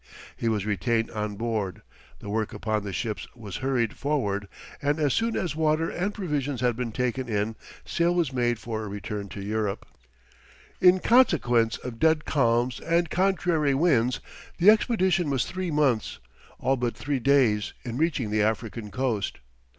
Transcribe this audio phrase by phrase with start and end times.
[0.35, 1.83] He was retained on board,
[2.21, 4.47] the work upon the ships was hurried forward,
[4.81, 8.83] and as soon as water and provisions had been taken in, sail was made for
[8.83, 9.85] a return to Europe.
[10.79, 14.21] In consequence of dead calms and contrary winds,
[14.57, 16.17] the expedition was three months,
[16.57, 19.37] all but three days, in reaching the African coast.